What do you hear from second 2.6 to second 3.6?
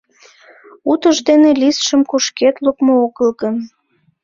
лукмо огыл гын...